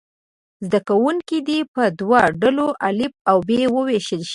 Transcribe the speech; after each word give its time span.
زده 0.65 0.79
کوونکي 0.87 1.37
دې 1.47 1.59
په 1.73 1.83
دوو 1.99 2.21
ډلو 2.41 2.67
الف 2.87 3.13
او 3.29 3.37
ب 3.47 3.49
وویشل 3.77 4.21
شي. 4.27 4.29